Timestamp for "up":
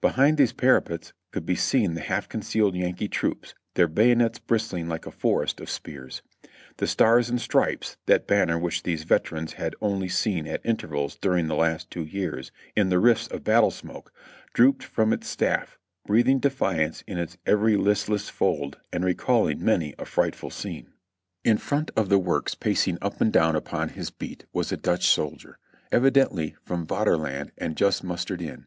23.00-23.20